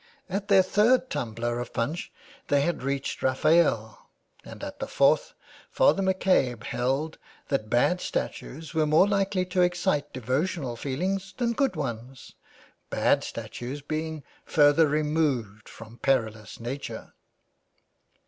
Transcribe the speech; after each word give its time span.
At 0.27 0.47
their 0.47 0.63
third 0.63 1.11
tumbler 1.11 1.59
of 1.59 1.73
punch 1.73 2.11
they 2.47 2.61
had 2.61 2.81
reached 2.81 3.21
Raphael, 3.21 4.07
and 4.43 4.63
at 4.63 4.79
the 4.79 4.87
fourth 4.87 5.35
Father 5.69 6.01
McCabe 6.01 6.63
held 6.63 7.19
that 7.49 7.69
bad 7.69 8.01
statues 8.01 8.73
were 8.73 8.87
more 8.87 9.07
likely 9.07 9.45
to 9.45 9.61
excite 9.61 10.11
devotional 10.11 10.75
feelings 10.75 11.35
than 11.37 11.53
good 11.53 11.75
ones, 11.75 12.33
bad 12.89 13.23
statues 13.23 13.83
being 13.83 14.23
further 14.43 14.87
removed 14.87 15.69
from 15.69 15.99
perilous 15.99 16.59
Nature." 16.59 17.13